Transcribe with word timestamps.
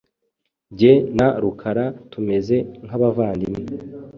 Jye 0.77 0.93
na 1.17 1.27
Rukara 1.41 1.85
tumeze 2.11 2.55
nkabavandimwe. 2.85 3.63